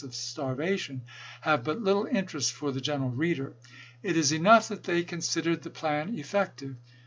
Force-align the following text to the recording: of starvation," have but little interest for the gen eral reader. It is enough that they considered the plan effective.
of 0.03 0.15
starvation," 0.15 0.99
have 1.41 1.63
but 1.63 1.79
little 1.79 2.07
interest 2.07 2.51
for 2.53 2.71
the 2.71 2.81
gen 2.81 3.01
eral 3.01 3.11
reader. 3.15 3.53
It 4.01 4.17
is 4.17 4.31
enough 4.31 4.67
that 4.69 4.81
they 4.85 5.03
considered 5.03 5.61
the 5.61 5.69
plan 5.69 6.17
effective. 6.17 6.75